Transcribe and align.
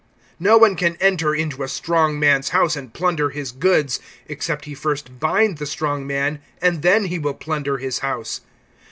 (27)No 0.41 0.59
one 0.59 0.75
can 0.75 0.95
enter 0.99 1.35
into 1.35 1.61
a 1.61 1.67
strong 1.67 2.19
man's 2.19 2.49
house, 2.49 2.75
and 2.75 2.91
plunder 2.91 3.29
his 3.29 3.51
goods, 3.51 3.99
except 4.25 4.65
he 4.65 4.73
first 4.73 5.19
bind 5.19 5.59
the 5.59 5.67
strong 5.67 6.07
man; 6.07 6.41
and 6.59 6.81
then 6.81 7.05
he 7.05 7.19
will 7.19 7.35
plunder 7.35 7.77
his 7.77 7.99
house. 7.99 8.41